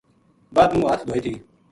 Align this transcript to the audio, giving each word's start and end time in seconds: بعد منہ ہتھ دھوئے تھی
بعد 0.55 0.69
منہ 0.77 0.87
ہتھ 0.91 1.03
دھوئے 1.07 1.19
تھی 1.25 1.33